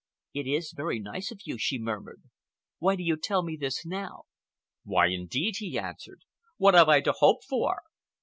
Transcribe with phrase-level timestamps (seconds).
[0.33, 2.23] "It is very nice of you," she murmured.
[2.79, 4.23] "Why do you tell me this now?"
[4.83, 6.21] "Why, indeed?" he answered.
[6.57, 7.83] "What have I to hope for?"